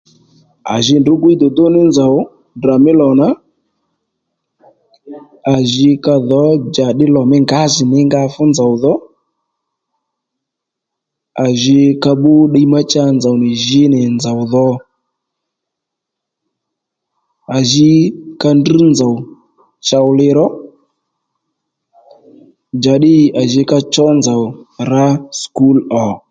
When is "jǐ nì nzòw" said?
13.65-14.39